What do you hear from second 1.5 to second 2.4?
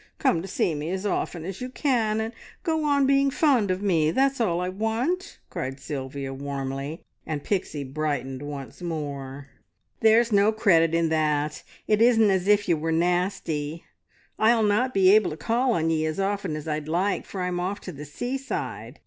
you can, and